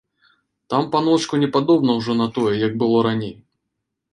Там, 0.73 0.87
паночку, 0.95 1.39
не 1.43 1.49
падобна 1.57 1.91
ўжо 1.99 2.15
на 2.23 2.27
тое, 2.39 2.53
як 2.67 2.73
было 2.85 3.07
раней. 3.11 3.35